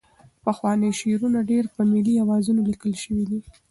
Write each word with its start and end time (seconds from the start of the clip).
پخواني 0.45 0.89
شعرونه 0.99 1.39
ډېری 1.49 1.69
په 1.75 1.81
ملي 1.91 2.13
اوزانو 2.19 2.61
لیکل 2.71 2.93
شوي 3.03 3.23
دي. 3.29 3.39